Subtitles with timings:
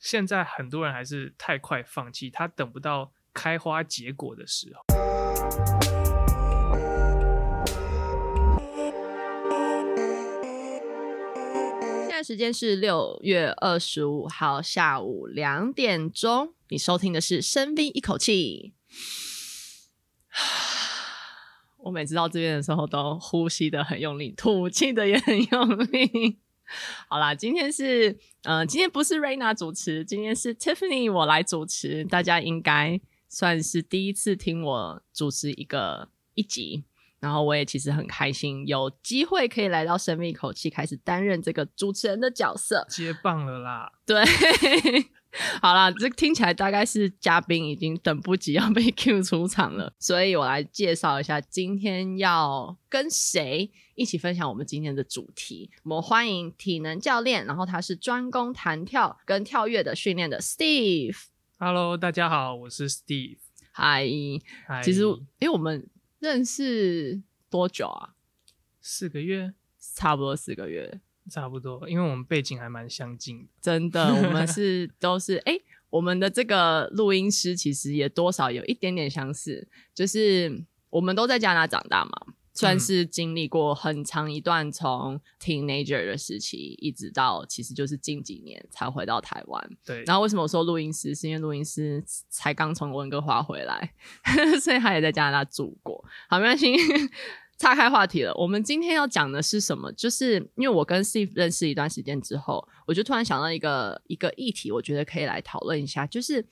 [0.00, 4.82] 现在很多人还是太快放弃，他等不到开花结果的时候。
[12.08, 18.72] 现在时间是六月二十五号下午两点钟，你收听的是深 V 一口气。
[21.84, 26.38] 我每次到这边的时候，都呼吸得很用力，吐气的也很用力。
[27.08, 32.04] 好啦，今天是，呃，今天不是 Raina 主持，今天是 Tiffany 我来主持。
[32.04, 36.84] 大家应该算是第一次听我主持一个一集，
[37.20, 43.92] 然后我也其实很开心，有机会可以来到生命一口气，开始担任这个主持人的角色，接棒了啦。
[44.06, 44.24] 对。
[45.62, 55.70] 好啦，这听起来大概是嘉宾已经等不及要被 Q 出场了，所以我来介绍一下今天要跟谁一起分享我们今天的主题。
[55.84, 61.16] 我们欢迎体能教练，然后他是专攻弹跳跟跳跃的训练的 Steve。
[61.58, 63.38] Hello，大家好，我是 Steve。
[63.70, 64.04] 嗨，
[64.82, 65.02] 其实
[65.38, 68.14] 因为我们认识多久啊？
[68.80, 71.00] 四个月，差不多四个月。
[71.30, 73.48] 差不多，因为我们背景还蛮相近的。
[73.60, 89.70] 真的，我们 是都是哎、欸，我们的这个录音师其实也多少有一点点相似，就是我们都在加拿大长大嘛，算是经历过很长一段从 teenager 的时期，一直到其实就是近几年才回到台湾。
[89.84, 91.14] 对，然后为什么我说录音师？
[91.14, 93.94] 是因为录音师才刚从温哥华回来，
[94.60, 96.04] 所以他也在加拿大住过。
[96.28, 96.74] 好，没关系。
[97.60, 99.92] 岔开话题了，我们今天要讲的是什么？
[99.92, 106.06] 就是因为我跟 Steve 认识一段时间之后，我就突然想到一个一个议题，我觉得可以来讨论一下。
[106.06, 106.42] 就是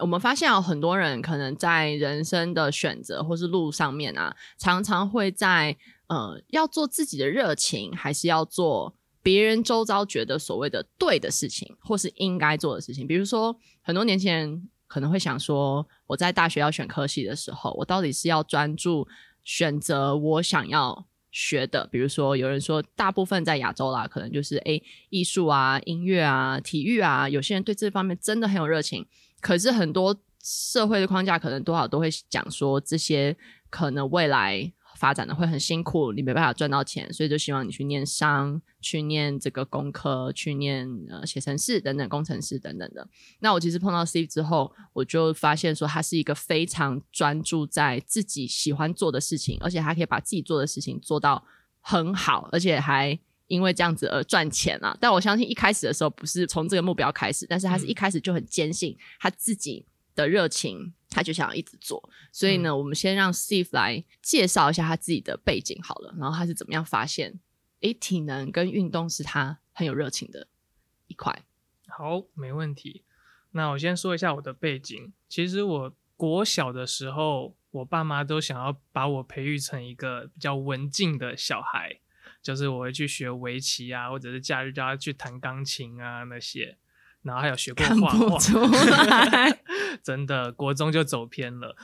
[0.00, 5.76] 我们发现有很多人可能在人生的选择或是路上面啊，常常会在
[6.08, 13.06] 呃要做自己的热情，还是要做别人周遭觉得所谓的对的事情，或是应该做的事情。
[13.06, 19.06] 比如说，很多年轻人可能会想说，我在大学要选科系的时候，我到底是要专注。
[19.52, 29.04] 选择我想要学的，比如说有人说，大部分在亚洲啦，可能就是诶艺术啊、音乐啊、体育啊，有些人对这方面真的很有热情。
[29.40, 33.36] 可是很多社会的框架，可能多少都会讲说，这些
[33.68, 34.72] 可能未来。
[35.00, 43.08] 发展的会很辛苦，你没办法赚到钱，所以就希望你去念商，去念这个工科，去念呃写程式等等，工程师等等的。
[43.38, 51.42] 那我其实碰到 Steve 之后，我就发现说他是一个非常专注在自己喜欢做的事情，而且他可以把自己做的事情做到
[51.80, 54.94] 很好，而且还因为这样子而赚钱啊。
[55.00, 60.92] 但我相信一开始的时候不是从这个目标开始，但是他是一开始就很坚信他自己的热情。
[61.10, 67.40] 他就想要一直做，所以呢，嗯、我们先让 Steve 来介绍一下他自己的背景好了，然后他是怎么样发现，
[67.80, 70.46] 诶，体能跟运动是他很有热情的
[71.08, 71.44] 一块。
[71.88, 73.04] 好，没问题。
[73.50, 75.12] 那我先说一下我的背景。
[75.28, 81.98] 其实我国小的时候，我爸妈都想要把我培育成一个比较文静的小孩，
[82.40, 86.78] 就是我会去学围棋啊，或者是假日叫他去弹钢琴啊那些。
[87.22, 88.38] 然后还有学过画画，
[90.02, 91.76] 真的国中就走偏了。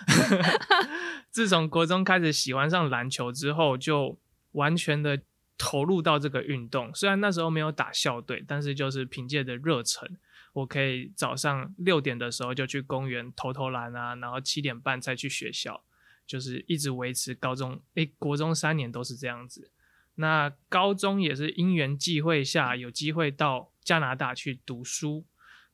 [1.31, 4.19] 自从国中开始喜欢上篮球之后，就
[4.53, 5.21] 完全的
[5.59, 6.91] 投入到这个运动。
[6.95, 10.09] 虽然那时候没有打校队，但是就是凭借着热忱，
[10.55, 15.83] 我可以早上六点的时候就去公园投投篮啊，然后七点半再去学校，
[16.27, 19.71] 就是一直维持高中，诶，国中三年都是这样子。
[20.15, 25.25] 那高中也是因缘际会下有机会到加拿大去读书，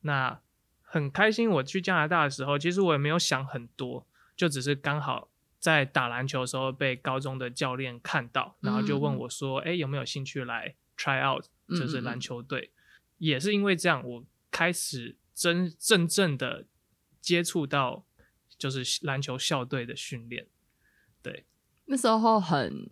[0.01, 0.39] 那
[0.83, 1.49] 很开心。
[1.49, 12.77] 我去加拿大的时候，其实我也没有想很多，就只是刚好在打篮球的时候被高中的教练看到，然后就问我说：“哎、嗯嗯，有没有兴趣来 try out，就是篮球队？”嗯嗯，
[13.17, 16.67] 也是因为这样，我开始真真正的
[17.19, 18.05] 接触到
[18.59, 20.45] 就是篮球校队的训练。
[21.23, 21.47] 对，
[21.85, 22.91] 那时候很。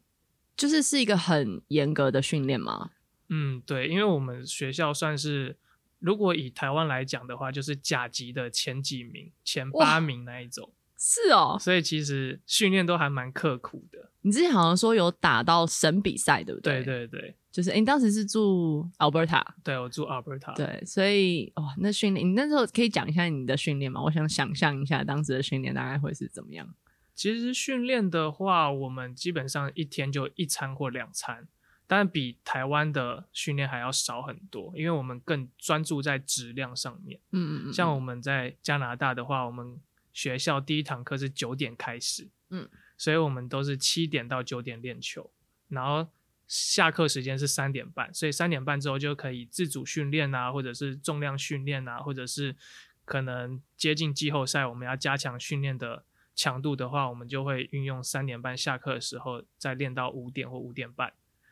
[0.57, 2.91] 就是是一个很严格的训练吗？
[3.31, 5.57] 嗯，对，因为我们学校算是，
[5.99, 10.71] 如果以台湾来讲的话，就是甲级的前几名、前八名那一种。
[11.03, 14.11] 是哦，所以其实训练都还蛮刻苦的。
[14.21, 16.83] 你之前好像说有打到省比赛，对不对？
[16.83, 19.43] 对对对，就是诶你当时是住 Alberta？
[19.63, 20.55] 对，我住 Alberta。
[20.55, 23.99] 对，所以哦，那训练你那时候可以讲一下你的训练吗？
[24.03, 26.71] 我想想象一下当时的训练大概会是怎么样。
[27.15, 31.47] 其实训练的话，我们基本上一天就一餐或两餐，
[31.91, 37.19] 但比台湾的训练还要少很多，因为我们更专注在质量上面。
[37.31, 37.73] 嗯嗯嗯。
[37.73, 39.77] 像我们在加拿大的话，我们
[40.13, 45.33] 学校第一堂课是九点开始，嗯，所以我们都是七点到九点练球，
[45.67, 46.07] 然后
[46.47, 52.55] 下课时间是三点半，所以三点半之后就可以自主训练啊，或者是重量训练啊，或者是
[53.03, 61.11] 可能接近季后赛，我们要加强训练的强度的话，我们就会运用三点半下课的时候再练到五点或五点半。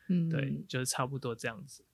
[0.10, 1.86] 嗯，对，就是差不多这样子。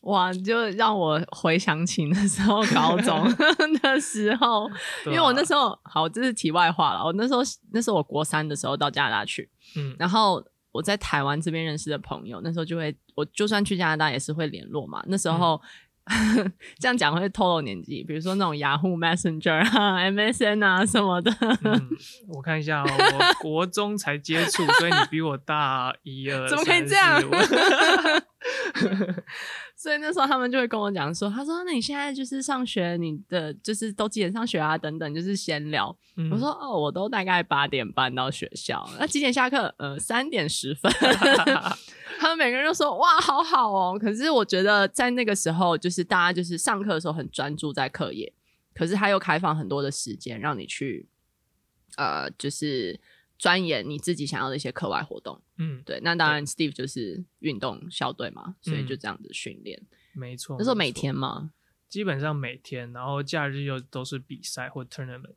[0.00, 3.24] 哇，就让我回想起那时候高中
[3.82, 4.66] 的 时候，
[5.06, 7.04] 因为我那时候好，这是题外话了。
[7.04, 7.40] 我那时候
[7.72, 10.42] 那时候我国三的时候到加拿大去，嗯，然后。
[10.74, 15.00] 我在台湾这边认识的朋友，那时候就会，我就算去加拿大也是会联络嘛。
[15.06, 15.60] 那时候、嗯、
[16.78, 21.34] 这样讲会透露年纪，比如说那种雅虎 Messenger 啊、MSN 啊什么的。
[21.64, 21.88] 嗯、
[22.28, 26.46] 我看一下哦，我国中才接触，所以你比我大一二。
[26.50, 27.22] 怎么可以这样？
[29.74, 34.76] 所以那时候他们就会跟我讲说，他说：“那你现在就是上学，你的就是都几点上学啊？
[34.76, 35.96] 等等，就是闲聊。
[36.16, 39.74] 嗯”我说：“哦，我都大概八点半到学校，那几点下课？
[39.78, 40.92] 呃，三点十分。
[42.20, 48.32] ”他们每个人都说：“哇，好好哦。”可是我觉得在那个时候，就是大家就是上课的时候很专注在课业，
[48.74, 51.08] 可是他又开放很多的时间让你去，
[51.96, 53.00] 呃，就是。
[53.44, 59.82] 钻研你自己想要的一些课外活动，嗯，对，那当然，Steve 就是运动校队嘛，所以就这样子训练，
[60.14, 60.56] 没错。
[60.58, 61.52] 那时候每天吗？
[61.86, 65.34] 基本上每天，然后假日又都是比赛或 tournament，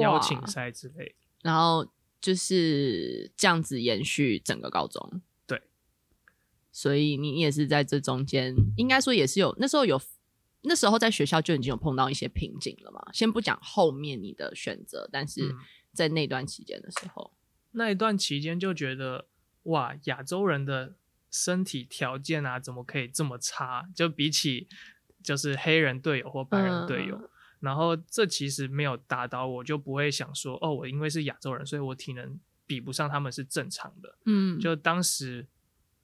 [0.00, 1.86] 邀请赛之类，然后
[2.22, 5.60] 就是这样子延续整个高中，对。
[6.72, 10.00] 所以你也是在这中间，应该说也是有那时候有
[10.62, 13.12] 那时候在学校就已经有碰到一些瓶颈了嘛。
[13.12, 15.54] 先不讲后面你的选择，但是。
[15.92, 17.32] 嗯在那段期间的时候，
[17.72, 19.26] 那一段期间就觉得
[19.64, 20.94] 哇，亚洲人的
[21.30, 23.88] 身体条件啊，怎么可以这么差？
[23.94, 24.68] 就比起
[25.22, 27.28] 就是黑人队友或白人队友，嗯，
[27.60, 34.16] 然后这其实没有打倒我，就不会想说哦，我因为是亚洲人，所以我体能比不上他们是正常的。
[34.26, 35.46] 嗯，就当时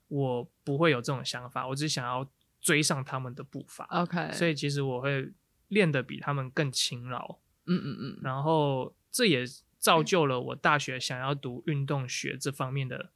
[0.08, 2.28] 我不会有这种想法，我只想要
[2.60, 3.84] 追上他们的步伐。
[3.90, 5.32] OK，所以其实我会
[5.68, 7.38] 练得比他们更勤劳。
[7.66, 9.44] 嗯嗯嗯，然后这也。
[9.78, 13.10] 造就了我大学想要读运动学这方面的，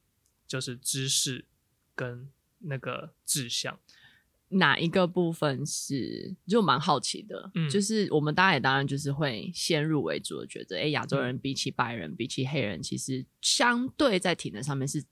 [0.47, 1.45] 就是知识
[1.95, 2.29] 跟
[2.59, 3.79] 那个志向。
[4.53, 7.51] 哪一个部分是就蛮好奇的？
[7.55, 15.05] 嗯，就是我们大家也当然就是会先入为主的觉得，哎，亚洲人比起白人，嗯，比起黑人，其实相对在体能上面是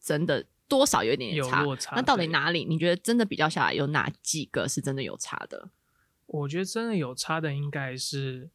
[0.00, 1.58] 真的多少有一点点差。
[1.58, 1.96] 有落差。
[1.96, 2.64] 那到底哪里？
[2.64, 5.70] 你觉得真的比较下来有哪几个是真的有差的？
[6.26, 8.48] 我觉得真的有差的应该是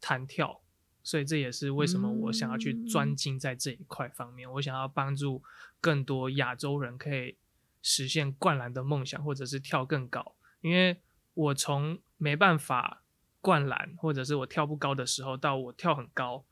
[0.00, 0.60] 弹跳。
[1.08, 4.52] 所以这也是为什么我想要去专精在这一块方面，嗯。
[4.52, 5.42] 我想要帮助
[5.80, 7.38] 更多亚洲人可以
[7.80, 10.34] 实现灌篮的梦想，或者是跳更高。
[10.60, 11.00] 因为
[11.32, 13.02] 我从没办法
[13.40, 16.44] 灌篮，或者是我跳不高的时候，到我跳很高，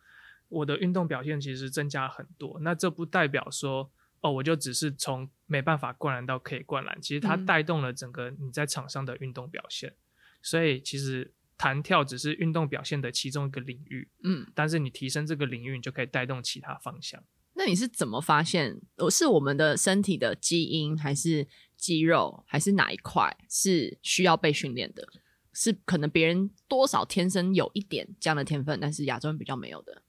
[0.49, 2.59] 我的运动表现其实增加很多。
[2.62, 3.91] 那这不代表说，
[4.23, 6.99] 哦，我就只是从没办法灌篮到可以灌篮。
[7.02, 9.91] 其实它带动了整个你在场上的运动表现。
[9.91, 9.97] 嗯。
[10.41, 11.35] 所以其实。
[11.58, 17.23] 弹跳只是运动表现的其中一个领域，嗯，但是你提升这个领域，你就可以带动其他方向。
[17.55, 18.81] 那你是怎么发现？
[19.11, 25.08] 是我们的身体的基因，还是肌肉，还是哪一块是需要被训练的？
[25.53, 30.02] 是可能别人多少天生有一点这样的天分，但是亚洲人比较没有的。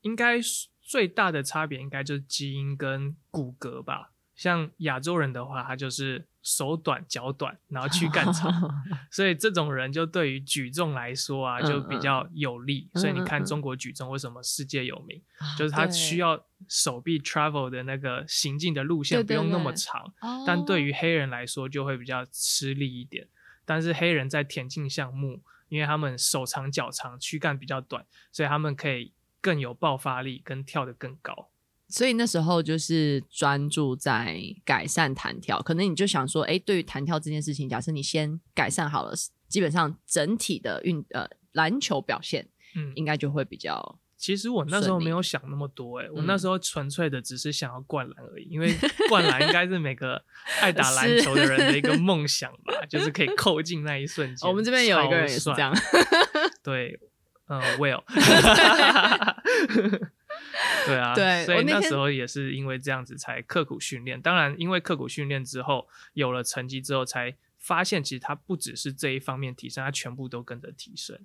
[0.00, 0.40] 应该
[0.80, 4.12] 最大的差别应该就是基因跟骨骼吧。
[4.34, 6.27] 像亚洲人的话，他就是。
[6.42, 8.52] 手短脚短，然后躯干长，
[9.10, 12.88] 所以这种人就对于举重来说啊，就比较有利。
[12.92, 15.20] 嗯嗯，所以你看中国举重为什么世界有名，
[15.58, 20.12] 就是他需要手臂 travel 的那个行进的路线不用那么长，
[20.46, 23.26] 但对于黑人来说就会比较吃力一点。
[23.64, 31.50] 但是黑人在田径项目，因为他们手长脚长，躯干比较短，所以他们可以更有爆发力，跟跳得更高。
[31.88, 39.14] 所以那时候就是专注在改善弹跳，可能你就想说，哎，对于弹跳这件事情，假设你先改善好了，
[39.48, 43.98] 基本上整体的运呃篮球表现，嗯，应该就会比较。
[44.18, 48.74] 其实我那时候没有想那么多，哎，我那时候纯粹的只是想要灌篮而已，因为
[49.08, 50.20] 灌篮应该是每个
[50.60, 54.48] 爱打篮球的人的一个 梦想吧，就是可以扣进那一瞬间。
[54.48, 55.72] 我们这边有一个人也是这样，
[56.64, 56.98] 对，
[57.46, 58.02] 嗯，Will。
[60.86, 64.20] 对啊，对，所以那时候也是因为这样子才刻苦训练。
[64.20, 71.18] 当然，因为刻苦训练之后有了成绩之后，才发现其实它不只是这一方面提升，它全部都跟着提升。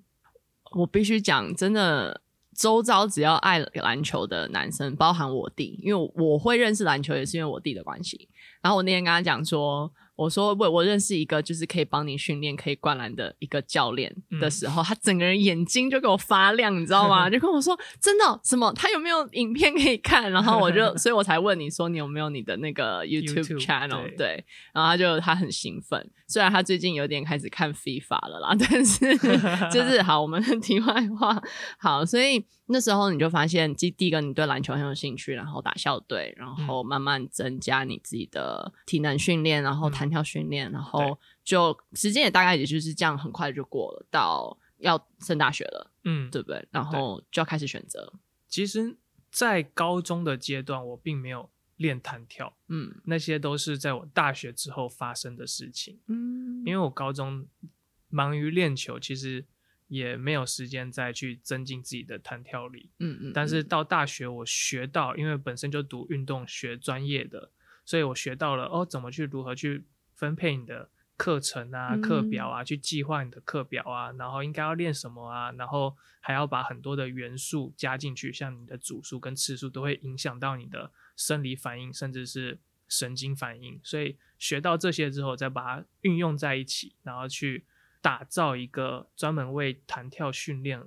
[0.72, 2.20] 我必须讲，真的，
[2.54, 8.28] 周遭只要爱篮球的男生，包含我弟，因为我会认识篮球也是因为我弟的关系。
[8.60, 17.28] 然后我那天跟他讲说，我说我我认识一个就是可以帮你训练可以灌篮的一个教练的时候，嗯、他整个人眼睛就给我发亮，你知道吗？
[17.30, 18.72] 就跟我说真的什么？
[18.74, 20.30] 他有没有影片可以看？
[20.30, 24.02] 然后我就所以我才问你说你有没有你的那个 YouTube channel？
[24.10, 29.16] 对，对，然后他就他很兴奋，虽然他最近有点开始看 FIFA 了啦， 但是
[29.72, 31.42] 就是好，我们题外话
[31.78, 46.68] 好，所以那时候你就发现，第第一个你对篮球很有兴趣，然后打校队，然后慢慢增加你自己的体能训练，然后弹跳训练，然后就时间也大概也就是这样，很快就过了，到要升大学了，嗯，对不对？
[46.70, 48.12] 然后就要开始选择。
[48.46, 48.96] 其实，
[49.30, 57.46] 在高中的阶段，我并没有练弹跳，嗯，那些都是在我大学之后发生的事情，嗯，因为我高中
[58.10, 59.44] 忙于练球，其实
[59.88, 63.32] 也没有时间再去增进自己的弹跳力，嗯嗯。
[63.32, 67.50] 但是到大学，我学到，因为本身就读运动学专业的。
[67.86, 69.84] 所以我学到了哦，怎么去如何去
[70.24, 70.88] 分配你的
[71.18, 83.78] 课程啊、课表啊，去计划你的课表啊，然后应该要练什么啊，然后还要把很多的元素加进去，像你的组数跟次数都会影响到你的生理反应，甚至是神经反应。
[83.84, 87.66] 所以学到这些之后，再把它运用在一起，然后去
[88.00, 90.82] 打造一个专门为弹跳训练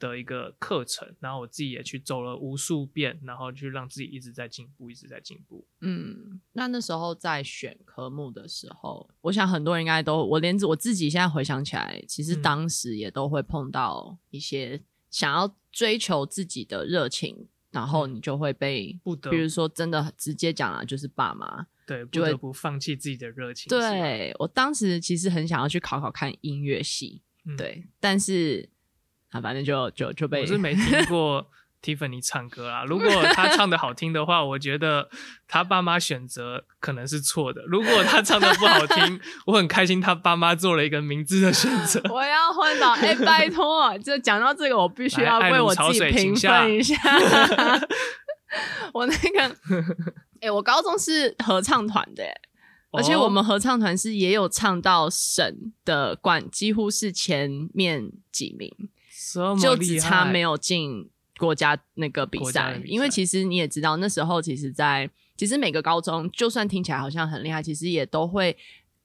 [0.00, 5.64] 的一个课程，然后我自己也去走了无数遍，然后去让自己一直在进步，一直在进步。
[5.82, 23.68] 嗯，那那时候在选科目的时候，我想很多人应该都，我连我自己现在回想起来，其实当时也都会碰到一些想要追求自己的热情，然后你就会被不得，比如说真的直接讲了，就是爸妈对，不得不放弃自己的热情。
[23.68, 28.70] 对，我当时其实很想要去考考看音乐系，嗯、对，但是。
[29.30, 31.46] 啊，反正就就就被我是没听过
[31.82, 32.84] Tiffany 唱歌啊。
[32.84, 35.08] 如果他唱的好听的话，我觉得
[35.48, 37.62] 他爸妈选择可能是错的。
[37.66, 42.02] 如果他唱的不好听， 我很开心他爸妈做了一个明智的选择。
[42.12, 42.90] 我要昏倒！
[42.92, 46.96] 哎、欸，拜托，就讲到这个，我必须要为我自己评分一下。
[48.92, 52.24] 我那个，哎、欸，我高中是合唱团的，
[52.90, 58.70] 而且我们合唱团是也有唱到省的冠，几乎是前面几名。
[59.60, 68.56] 就只差没有进国家那个比赛，因为其实你也知道，那时候其实在，在其实每个高中，就算听起来好像很厉害，其实也都会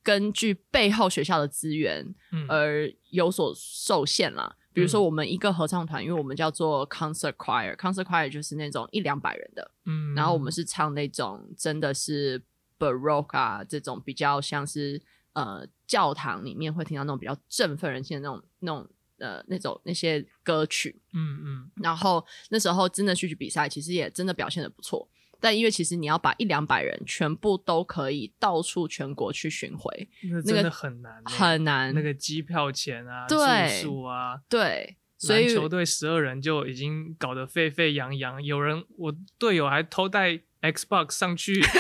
[0.04, 2.14] 根据背后学校的资源
[2.50, 4.54] 而有所受限啦。
[4.54, 12.42] 嗯、比如说，我们一个合唱团，因为我们叫做 concert choir，concert choir 就是那种一两百人的，嗯，然后我们是唱那种真的是
[12.78, 15.02] baroque 啊，这种比较像是
[15.32, 18.86] 呃教堂里面会听到那种比较振奋人心的那种那种。
[19.20, 25.08] 呃，那种那些歌曲，嗯嗯，然后那时候真的去去比赛，其实也真的表现的不错。
[25.40, 31.94] 但因为其实你要把一两百人全部都可以到处全国去巡回，那真的很难，那个，很难。
[31.94, 38.42] 那个机票钱啊，对住宿啊，对，所以球队十二人就已经搞得沸沸扬扬。
[38.44, 40.40] 有人，我队友还偷带
[40.72, 41.62] Xbox 上去。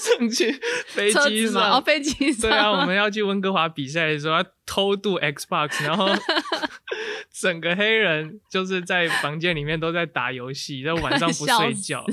[0.00, 2.50] 上去飞机上，哦，飞机上。
[2.50, 6.08] 对啊，我们要去温哥华比赛的时候，要偷渡 Xbox，然后
[7.32, 12.04] 整个黑人就是在房间里面都在打游戏，然后晚上不睡觉。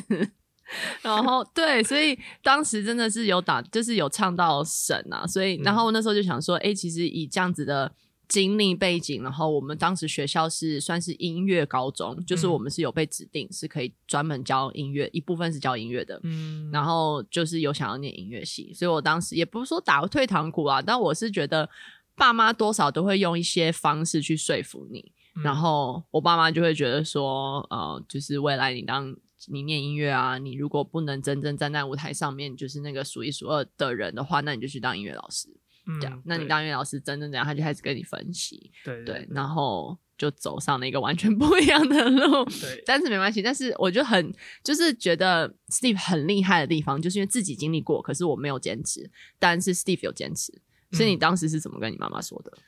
[1.01, 7.91] 然后对，所以当时真的是有打，就是有唱到神啊，所以然后那时候就想说，哎、欸，其实以这样子的。
[8.27, 21.69] 经历背景，然后我们当时学校是算是音乐高中，就是我们是有被指定是可以专门教音乐，一部分是教音乐的，嗯，然后就是有想要念音乐系，所以我当时也不是说打退堂鼓啊，但我是觉得
[22.15, 29.15] 爸妈多少都会用一些方式去说服你，嗯、然后我爸妈就会觉得说，呃，就是未来你当
[29.50, 35.48] 你念音乐啊，你如果不能真正站在舞台上面，就是那个数一数二的人的话，那你就去当音乐老师。
[36.01, 42.44] 这样，嗯、那你当音乐老师真正这样，他就开始跟你分析，对对，对，对，然后就走上了一个完全 不一样的路。
[42.46, 43.41] 对， 但是没关系。
[43.41, 50.53] 但是我就很就是觉得 Steve 很厉害的地方，就是因为自己经历过，可是我没有坚持，但是 Steve 有坚持。
[50.91, 52.51] 所以你当时是怎么跟你妈妈说的？
[52.56, 52.63] 嗯、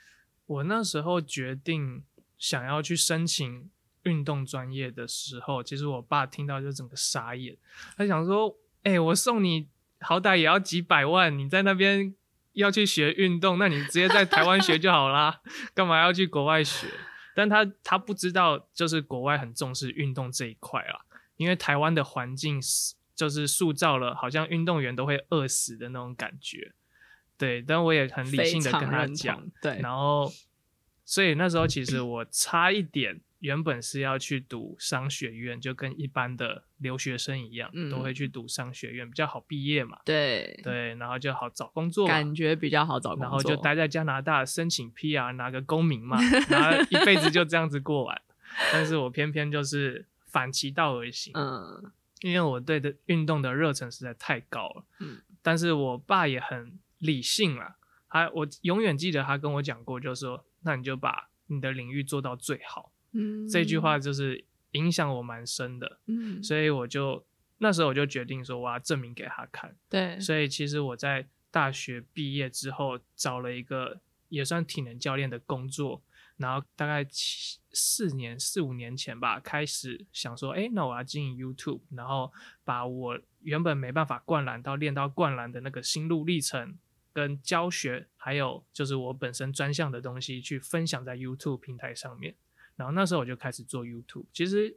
[0.46, 2.04] 我那时候决定
[2.38, 3.70] 想要去申请
[4.04, 7.58] 运动专业的时候，其实我爸听到就整个傻眼，
[7.98, 9.68] 他想说：“哎、欸，我送你
[10.02, 12.14] 好歹也要几百万，你在那边。”
[12.60, 15.42] 要去学运动，那你直接在台湾学就好啦，
[15.74, 16.88] 干嘛要去国外学？
[17.36, 21.00] 但他他不知道，就是国外很重视运动这一块啊，
[21.38, 22.60] 因为台湾的环境
[23.16, 26.74] 就是塑造了好像运动员都会饿死的那种感觉。
[27.38, 30.30] 对，但我也很理性的跟他讲，对，然后
[31.06, 39.98] 所以那时候其实我差一点原本是要去读商学院，就跟一般的留学生一样，嗯、都会去读商学院，比较好毕业嘛。
[40.06, 43.24] 对对，然后就好找工作，感觉比较好找工作。
[43.24, 46.18] 然后就待在加拿大申请 PR，拿个公民嘛，
[46.50, 48.22] 然后一辈子就这样子过完。
[48.74, 51.92] 但是我偏偏就是反其道而行，嗯，
[52.22, 54.84] 因为我对的运动的热忱实在太高了。
[55.00, 57.76] 嗯，但是我爸也很理性啊，
[58.10, 62.92] 他我永远记得他跟我讲过，就是说，那你就把你的领域做到最好。
[63.12, 66.00] 嗯，这句话就是影响我蛮深的。
[66.08, 67.26] 嗯，所以我就
[67.58, 69.76] 那时候我就决定说，我要证明给他看。
[69.90, 74.00] 对，所以其实我在大学毕业之后找了一个
[74.30, 76.02] 也算体能教练的工作，
[76.38, 82.32] 然后大概七四年四五年前吧，开始想说，哎，那我要经营 YouTube，然后
[82.64, 86.78] 把我原本没办法灌篮到练到灌篮的那个心路历程
[87.12, 92.36] 跟教学，还有就是我本身专项的东西去分享在 YouTube 平台上面。
[92.80, 94.74] 然后那时候我就开始做 YouTube，其实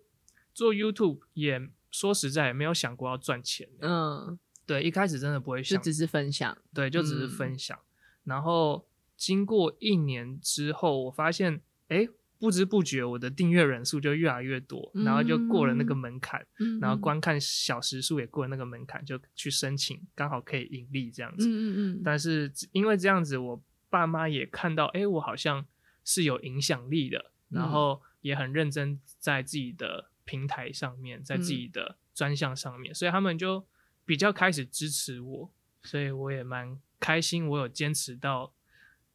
[0.53, 3.69] 做 YouTube 也说实在也没有想过要赚钱。
[3.79, 6.59] 嗯，对，一开始真的不会想，就只是分享。
[6.75, 7.79] 对，就只是分享。
[7.79, 7.87] 嗯、
[8.25, 8.85] 然后
[9.17, 12.09] 经过一年之后，我发现，哎，
[12.41, 21.47] 不知不觉我的订阅人数就越来越多，嗯、然后就过了那个门槛，嗯、然后观看小时数也过了那个门槛，就去申请，刚好可以盈利这样子。
[21.47, 22.03] 嗯嗯嗯。
[22.05, 25.65] 但是因为这样子，我爸妈也看到，哎，我好像
[26.05, 27.31] 是有影响力的。
[27.53, 33.67] 然后也很认真在自己的平台上面，在自己的专项上面，嗯、所以他们就
[34.05, 35.51] 比较开始支持我，
[35.83, 38.53] 所以我也蛮开心，我有坚持到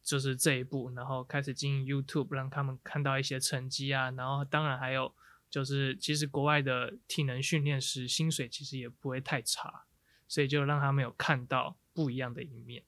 [0.02, 5.14] 就是这一步，然后开始经营 YouTube，让他们看到一些成绩啊，然后当然还有
[5.50, 9.84] 就是其实国外的体能训练师薪水其实也不会太差，
[10.28, 12.84] 所以就让他们有看到不一样的一面。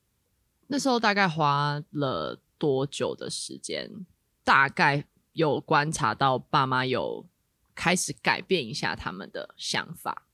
[0.69, 4.07] 那时候大概花了多久的时间？
[4.45, 5.07] 大概？
[5.33, 7.27] 有观察到爸妈有
[7.75, 10.27] 开始改变一下他们的想法，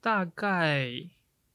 [0.00, 0.90] 大概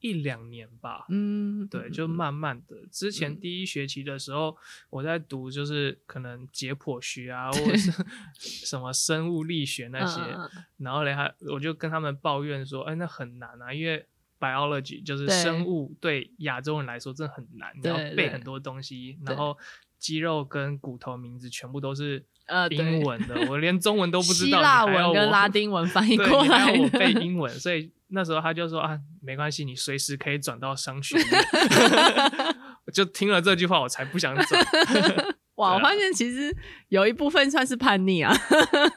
[0.00, 1.06] 一两年吧。
[1.08, 2.86] 嗯，对，就慢慢的。
[2.90, 4.56] 之前第一学期的时候，嗯、
[4.90, 7.92] 我在读就是可能解剖学啊， 或者是
[8.38, 14.06] 什么生物力学那些，嗯、然后嘞，还我就跟他们抱怨说，哎，那很难啊，因为
[14.40, 19.56] biology 就是生物对亚洲人来说真的很难，对你要背很多东西，然后
[19.98, 22.24] 肌肉跟骨头名字全部都是。
[22.48, 31.26] 呃，英文的，我连中文都 不知道，希腊文跟拉丁文翻译过来我背英文，所以那时候他就说啊，没关系，你随时可以转到商学院。
[32.86, 34.66] 我就听了这句话，我才不想转。
[35.56, 36.56] 哇，我发现其实
[36.88, 38.34] 有一部分算是叛逆啊。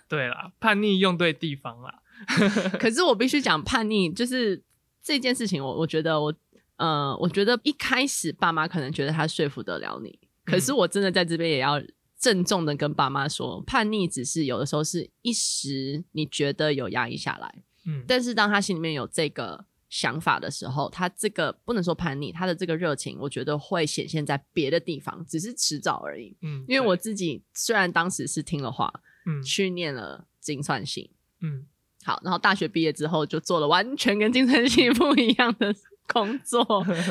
[0.08, 1.96] 对啦，叛逆用对地方啦。
[2.80, 4.64] 可是我必须讲叛逆，就是
[5.04, 6.34] 这件事情我，我我觉得我，
[6.78, 11.82] 呃，我觉得一开始爸妈可能觉得他说服得了你，可是我真的在这边也要。
[12.22, 28.94] 郑重的跟爸妈说，叛逆只是有的时候是一时你觉得有压抑下来，嗯，但是当他心里面有这个想法的时候，他这个不能说叛逆，他的这个热情，我觉得会显现在别的地方，只是迟早而已，嗯，因为我自己虽然当时是听了话，
[29.26, 31.10] 嗯，去念了精算系，
[31.42, 31.66] 嗯，
[32.04, 35.74] 好，然后大学毕业之后就做了完全跟精算系 不一样的
[36.14, 36.64] 工作，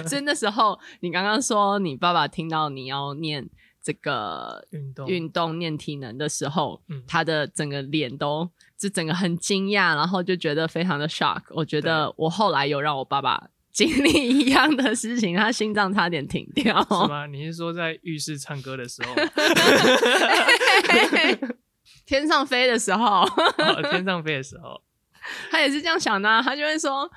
[0.07, 3.51] 所以那时候你刚刚说你爸爸听到你要念。
[3.83, 11.43] 这个运动运动练体能的时候，嗯、他的整个脸都就整个很惊讶，然后就觉得非常的 shock。
[11.51, 16.81] 我觉得我后来有让我爸爸 经历一样的事情，他心脏差点停掉。
[16.83, 17.27] 是吗？
[17.33, 19.15] 你是说在浴室唱歌的时候？
[22.07, 23.31] 天上飞的时候、哦？
[23.91, 24.83] 天上飞的时候，
[25.51, 27.11] 他也是这样想的、啊，他就会说。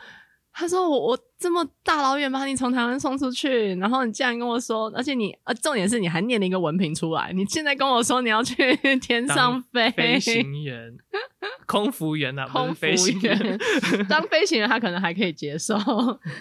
[0.55, 7.33] 他说我：“我我这么大老远把你从台湾送出去，然后你竟然跟我说，而且你呃，重点是你还念了一个文凭出来。
[7.33, 10.95] 你现在跟我说你要去天上飞，飞行员、
[11.65, 13.59] 空服员啊，空服员
[14.07, 15.75] 当飞行员他可能还可以接受，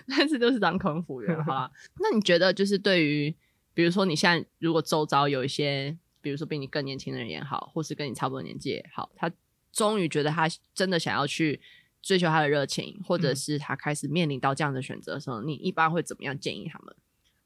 [0.06, 1.70] 但是就是当空服员，好吧？
[1.98, 3.34] 那你觉得就是对于，
[3.72, 9.30] 比如说你现在如果周遭有一些，比如说比你更年轻的人也好，或是跟你差不多年纪也好，他
[9.72, 11.58] 终于觉得他真的想要去。”
[12.02, 16.94] 追求他的热情，或者是他开始面临到这样的选择的时候，嗯、你一般会怎么样建议他们？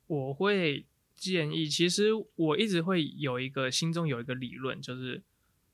[0.07, 5.23] 我会建议，其实我一直会有一个心中有一个理论，就是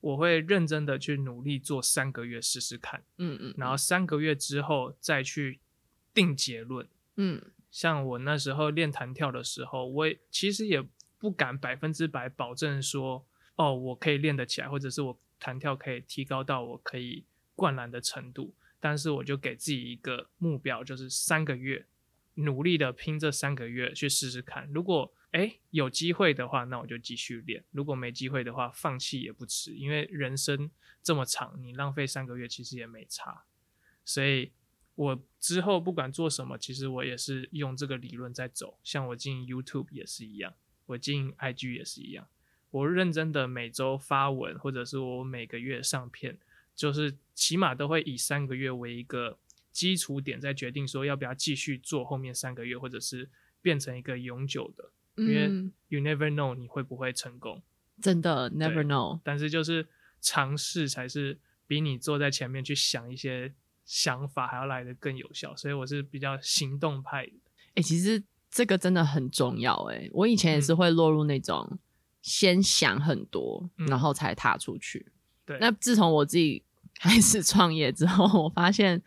[0.01, 5.59] 我会认真的去努力做三个月试试看，嗯，嗯嗯，然后三个月之后再去
[6.13, 7.41] 定结论，嗯，
[7.71, 10.83] 像我那时候练弹跳的时候，我也其实也
[11.17, 17.23] 不敢百分之百保证说，哦，我可以练得起来，或者是我弹跳可以提高到我可以
[17.55, 18.53] 灌篮的程度。
[18.83, 21.85] 但是我就给自己一个目标，就是三个月，
[22.33, 24.69] 努力的拼这三个月去试试看。
[24.73, 29.73] 如果哎，有机会的话，那我就继续练；如果没机会的话，放弃也不迟。
[29.73, 30.69] 因为人生
[31.01, 33.45] 这么长，你浪费三个月其实也没差。
[34.03, 34.51] 所以，
[34.95, 38.77] 我之后不管做什么，其实我也是用这个理论在走。
[38.83, 40.53] 像我进 YouTube 也是一样，
[40.87, 42.27] 我进 IG 也是一样。
[42.71, 46.37] 我认真的每周发文，或者是我每个月上片，
[46.75, 49.37] 就是起码都会以三个月为一个
[49.71, 53.29] 基础点，再决定说要不要继续做后面三个月，或者是
[53.61, 54.91] 变成一个永久的。
[55.15, 55.43] 因为
[55.89, 57.61] you never know 你会不会成功，
[58.01, 59.19] 真的 never know。
[59.23, 59.87] 但是就是
[60.19, 63.53] 尝试才是比你坐在前面去想一些
[63.85, 67.33] 想法还要来的更有效，所以我是比较行动派的。
[67.67, 69.75] 哎、欸，其实这个真的很重要。
[69.91, 71.77] 哎，我以前也是会落入那种
[72.23, 75.11] 先想很多，嗯、然后才踏出去。
[75.45, 76.63] 对，那自从我自己
[76.99, 79.01] 开始创业之后，我发现。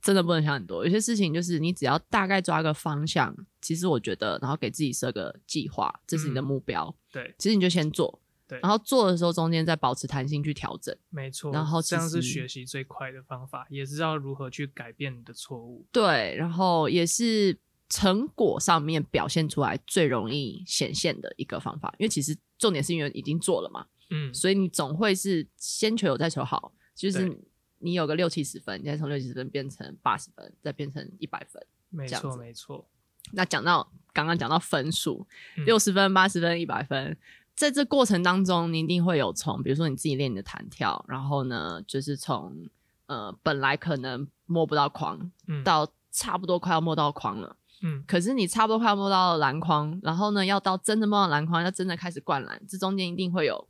[0.00, 6.86] 真的不能想很多，有些事情就是你只要大概抓个方向，其实我觉得，然后给自己设个计划，这是你的目标。
[6.86, 10.96] 嗯、对，其实你就先做，对，然后做的时候中间再保持弹性去调整。
[11.10, 15.84] 没错，然后这样是学习最快的方法，也知道如何去改变你的错误。
[15.90, 27.38] 对，然后也是成果上面表现出来最容易显现的一个方法，因为其实重点是因为已经做了嘛，嗯，所以你总会是先求有再求好，就是。
[27.80, 32.84] 你有个六七十分，你再从六七十分变成八十分，再变成一百分，没错没错。
[33.30, 35.24] 那讲到刚刚讲到分数，
[35.56, 37.16] 嗯、六十分、八十分、一百分，
[37.54, 42.68] 在这过程当中，你一定会有从，比如说你自己练你的弹跳，然后呢，就是从
[43.06, 53.67] 呃本来可能摸不到框，嗯、到差不多快要摸到框了，嗯，可是你差不多快要摸到篮筐，然后呢，要到真的摸到篮筐，要真的开始灌篮，这中间一定会有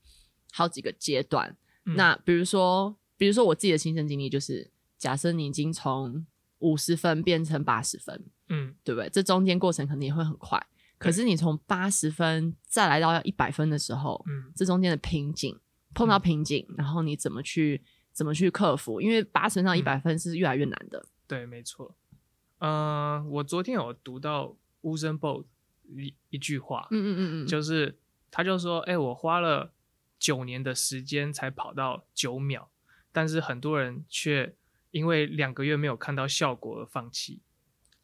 [0.53, 1.57] 好几个阶段。
[1.85, 2.97] 嗯、那比如说。
[3.19, 6.25] 比如说我自己的亲身经历就是，假设你已经从
[6.61, 9.11] 五十分变成八十分，嗯，对不对？
[9.11, 10.65] 这中间过程肯定也会很快，
[10.99, 15.59] 可是你从八十分再来到要一百分的时候，嗯，这中间的瓶颈
[15.93, 17.83] 碰到瓶颈，嗯、然后你怎么去
[18.13, 19.01] 怎么去克服？
[19.01, 21.05] 因为八十到一百分是越来越难的。
[21.27, 21.97] 对，没错。
[22.59, 25.47] 嗯、呃，我昨天有读到 Usain Bolt
[25.89, 27.99] 一一句话，嗯嗯嗯嗯，就是
[28.31, 29.73] 他就说，哎，我花了
[30.19, 32.71] 九年的时间才跑到九秒。
[33.11, 34.55] 但是很多人却
[34.91, 37.41] 因为两个月没有看到效果而放弃。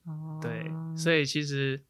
[0.04, 1.84] 哦，对，所以其实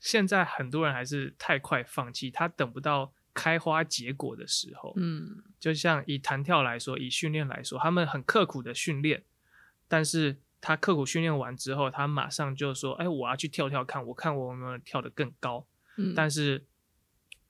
[0.00, 4.94] 现在很多人还是太快放弃，他等不到开花结果的时候。
[4.96, 9.22] 嗯，就像以弹跳来说，以训练来说，他们很刻苦的训练，
[9.86, 15.66] 但是他刻苦训练完之后，他马上就说：“哎，我要去跳跳看，我看我有没有跳得更高。”
[15.98, 16.66] 嗯，但是。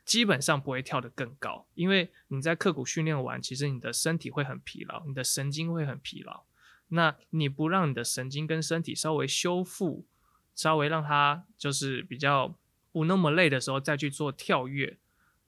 [0.06, 6.44] 基本上不会跳得更高，因为你在刻苦训练完，其实你的身体会很疲劳，你的神经会很疲劳。
[6.88, 10.06] 那你不让你的神经跟身体稍微修复，
[10.54, 12.54] 稍微让它就是比较
[12.92, 14.96] 不那么累的时候，再去做跳跃，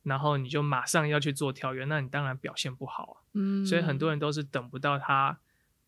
[0.03, 3.17] 然后你就马上要去做跳跃，那你当然表现不好啊。
[3.35, 5.39] 嗯，所以很多人都是等不到它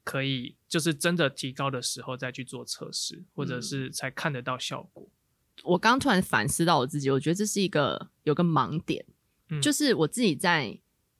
[0.05, 5.09] 可以就是真的提高的时候再去做测试，或者是才看得到效果。
[5.65, 9.05] 我刚突然反思到我自己，我觉得这是一个有个盲点，
[9.51, 10.71] 嗯、就是我自己在，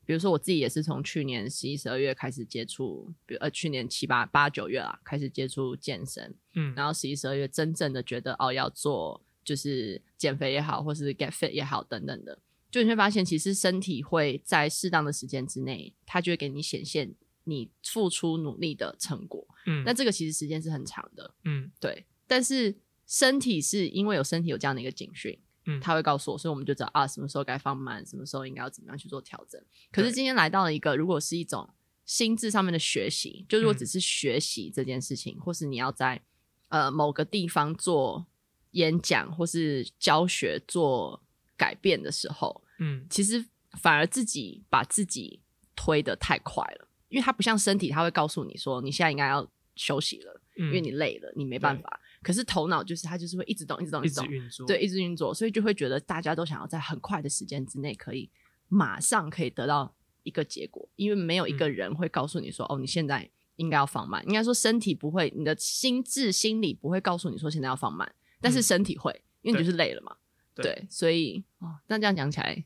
[0.07, 12.39] 比如说我自己也是从去年十一、十二月开始接触，比如呃去年七八八九月啦开始接触健身，嗯，然后十一、十二月真正的觉得哦要做就是减肥也好，或是 get fit 也好等等的，
[12.71, 22.75] 就你会发现其实身体会在适当的时间之内，它就会给你显现你付出努力的成果，嗯，那这个其实时间是很长的，嗯，对，但是。
[23.11, 29.61] 身体是因为有身体有这样的一个警讯，嗯，他会告诉我，所以我们就知道啊，什么时候该放慢，什么时候应该要怎么样去做调整。
[29.91, 31.69] 可是今天来到了一个，如果是一种
[32.07, 36.23] 心智上面的学习，就如果只是学习这件事情，嗯、或是你要在
[36.69, 38.25] 呃某个地方做
[38.71, 41.21] 演讲或是教学做
[41.57, 43.45] 改变的时候，嗯，其实
[43.81, 45.41] 反而自己把自己
[45.75, 52.01] 推得太快了，因为它不像身体，它会告诉你说你现在应该要休息了，嗯、因为你累了，你没办法。
[52.23, 58.29] 可是头脑就是它，就是会一直动，一直动，一直运作，对，一直运作，所以就会觉得大家都想要在很快的时间之内可以
[58.69, 64.23] 马上可以得到一个结果，因为没有一个人会告诉你说，嗯、哦，你现在应该要放慢。
[64.27, 70.15] 应该说身体不会，你的心智、心理不会告诉你说现在要放慢，但是身体会，嗯、因为你就是累了嘛。
[70.55, 72.63] 对，对，所以哦，那这样讲起来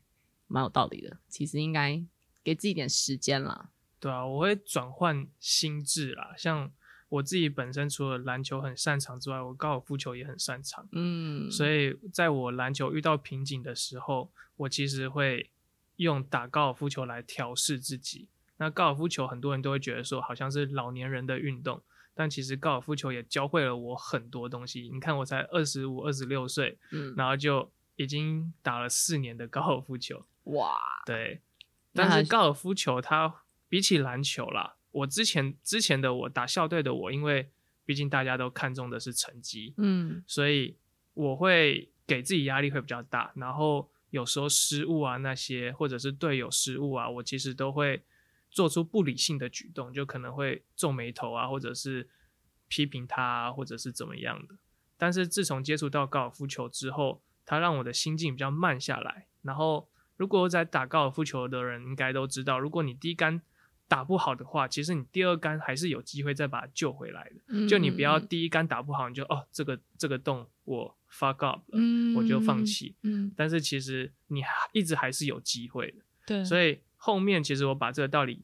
[0.49, 1.17] 蛮有道理的。
[1.29, 2.03] 其实应该
[2.43, 3.71] 给自己一点时间啦。
[4.01, 6.73] 对啊，我会转换心智啦，像。
[7.15, 10.89] 我自己本身除了篮球很擅长之外，我高尔夫球也很擅长。
[10.93, 15.51] 嗯，所以在我篮球遇到瓶颈的时候，我其实会
[15.97, 18.29] 用打高尔夫球来调试自己。
[18.57, 21.81] 那高尔夫球很多人都会觉得说好像是老年人的运动，
[22.15, 24.91] 但其实高尔夫球也教会了我很多东西。
[24.93, 30.25] 你看，我才二十五、二十六岁，嗯，然后就已经打了四年的高尔夫球。
[30.45, 31.41] 哇，对，
[31.93, 37.51] 但是高尔夫球它比起篮球啦，我之前之前的我打校队的我，因为
[37.85, 40.77] 毕竟大家都看重的是成绩，嗯，所以
[41.15, 48.03] 我会给自己压力会比较大，然后有时候失误啊那些，或者是队友失误啊，我其实都会
[48.51, 52.09] 做出不理性的举动，就可能会皱眉头啊，或者是
[52.69, 54.55] 批评他啊，或者是怎么样的。
[54.97, 59.89] 但是自从接触到高尔夫球之后，它让我的心境比较慢下来，然后。
[60.17, 63.43] 如果在打高尔夫球的人应该都知道，如果你第一杆
[63.95, 67.37] 打不好的话，其实你第二杆还是有机会再把它救回来的。
[67.47, 72.97] 嗯、就你不要第一杆打不好，你就哦这个这个洞我 fuck up 了，嗯、我就放弃。
[73.03, 75.99] 嗯、但是其实你一直还是有机会的。
[76.27, 78.43] 对，所以后面其实我把这个道理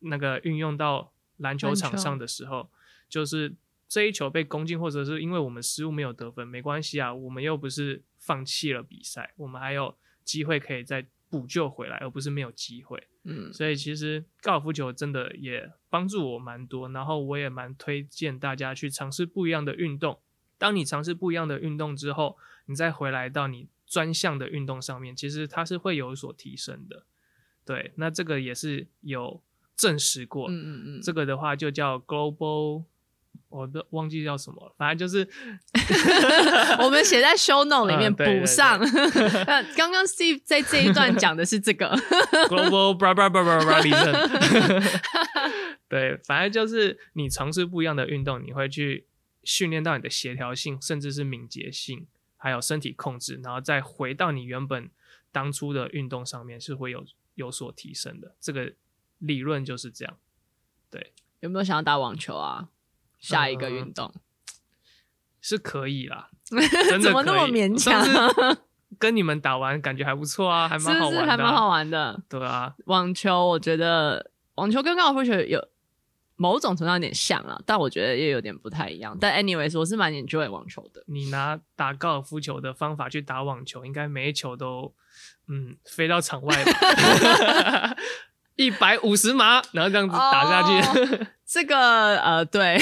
[0.00, 2.68] 那个运用到篮球场上的时候，
[3.08, 3.54] 就是
[3.88, 9.96] 这一球被攻进，或者是因为我们失误没有得分，没关系啊，我们又不是放弃了比赛，我们还有。
[10.28, 13.06] 机会可以再补救回来，而不是没有机会。
[13.24, 20.18] 嗯，所以其实高尔夫球真的也帮助我蛮多，然后我也蛮推荐大家去尝试不一样的运动。
[20.56, 22.36] 当你尝试不一样的运动之后，
[22.66, 27.04] 你再回来到你专项的运动上面，其实它是会有所提升的。
[27.64, 29.42] 对，那这个也是有
[29.76, 30.48] 证实过。
[30.48, 32.84] 嗯嗯嗯，这个的话就叫 global。
[33.48, 35.28] 我都忘记叫什么了，反正就是
[36.82, 38.78] 我们写在 show note 里面补上。
[39.46, 41.96] 那 刚刚 Steve 在这一段讲的是这个
[42.48, 45.00] global blah blah blah blah blah reason。
[45.88, 49.06] 对，反正就是你尝试不一样的运动，你会去
[49.42, 54.90] 训练到你的协调性，甚至是敏捷性，还有身体控制，然后再回到你原本
[55.32, 57.04] 当初的运动上面，是会有
[57.36, 58.34] 有所提升的。
[58.38, 58.74] 这个
[59.18, 60.16] 理论就是这样。
[60.90, 62.68] 对，有没有想要打网球啊？
[63.18, 64.20] 下一个运动、嗯、
[65.40, 68.04] 是可以啦， 真的怎么那么勉强？
[68.98, 72.22] 跟你们打完感觉还不错啊，还蛮好玩的、啊，是是还蛮好玩的。
[72.28, 75.68] 对啊，网球我觉得网球跟高尔夫球有
[76.36, 79.16] 某种程度有点像啊，但我觉得也有点不太一样。
[79.20, 81.04] 但 anyways，我是蛮 enjoy 网球的。
[81.06, 84.94] 你拿打高尔夫球的方法去打网球，应该每一球都
[85.48, 86.72] 嗯飞到场外吧？
[88.58, 91.16] 一百五十码，然后这样子打下去。
[91.16, 91.26] Oh.
[91.46, 92.76] 这个呃，对，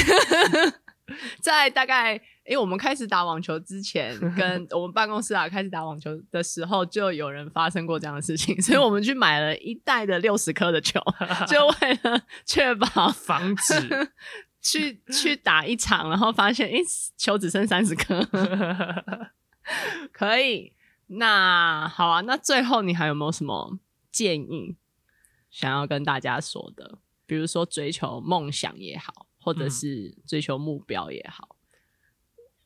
[1.41, 2.15] 在大概
[2.47, 10.99] 因为我们开始打网球之前，跟我们办公室啊开始打网球的时候，就有人发生过这样的事情， 所以我们去买了一袋的六十颗的球，
[11.47, 14.11] 就为了确保防止
[14.63, 16.81] 去去打一场，然后发现诶
[17.19, 18.27] 球只剩三十颗，
[20.11, 20.73] 可以。
[21.09, 23.79] 那好啊，那最后你还有没有什么
[24.11, 24.75] 建议
[25.57, 26.99] 想要跟大家说的？
[27.25, 31.57] 比如说追求梦想也好，或者是追求目标也好，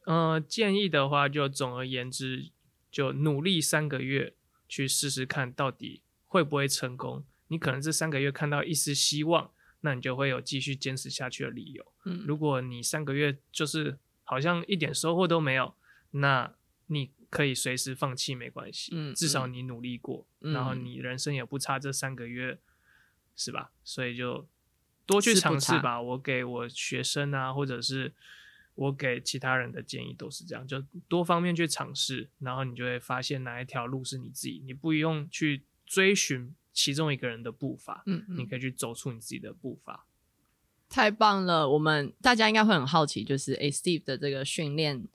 [0.07, 2.51] 嗯、呃，建议的话就总而言之，
[2.91, 4.35] 就努力三个月
[4.69, 7.25] 去试试看到底会不会成功。
[7.47, 11.93] 你可能这三个月看到一丝希望，那你就会有继续坚持下去的理由。
[12.07, 15.77] 嗯，如果你三个月就是好像一点收获都没有，
[16.11, 16.53] 那
[16.89, 18.91] 你可以随时放弃，没关系。
[18.93, 22.59] 嗯，至少你努力过，嗯、然后你人生也不差这三个月。
[23.37, 23.73] 是吧？
[23.85, 24.47] 所以就
[25.07, 26.01] 多去尝试吧。
[26.01, 28.15] 我给我学生啊，或者是
[28.75, 40.07] 我给其他人的建议都是这样，就多方面去尝试，然后你就会发现哪一条路是你自己，你不用去追寻其中一个人的步伐，嗯，嗯，你可以去走出你自己的步伐。
[40.89, 41.69] 太棒了！
[41.69, 45.07] 我们大家应该会很好奇，就是诶，Steve 的这个训练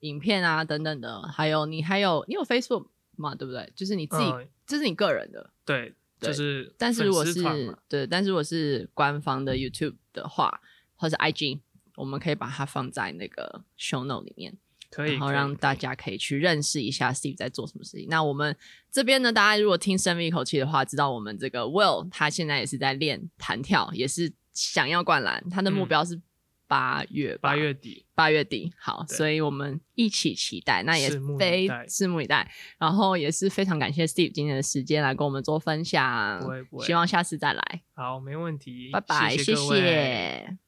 [0.00, 3.34] 影片啊等等的，还有你还有你有 Facebook 吗？
[3.34, 3.72] 对不对？
[3.74, 5.94] 就是你自己，嗯，这是你个人的，对。
[6.28, 7.42] 就是，但是如果是
[7.88, 10.60] 对，但是如果是官方的 YouTube 的话，
[10.96, 11.60] 或者 IG，
[11.96, 14.56] 我们可以把它放在那个 Show Note 里面，
[14.90, 18.06] 可以，然后让大家可以去认识一下 Steve 在做什么事情。
[18.08, 18.56] 那我们
[18.90, 26.22] 这边呢，大家如果听深一口气的话，知道我们这个 Will 他现在也是在练弹跳，也是想要灌篮，他的目标是、嗯。
[26.72, 32.50] 八月八月底，八月底好，所以我们一起期待，那也非拭目以待。
[32.78, 37.82] 然后也是非常感谢 Steve 今天的时间来跟我们做分享，不会不会，希望下次再来。
[37.94, 39.54] 好，没问题，拜拜，谢谢。
[39.54, 40.58] 谢谢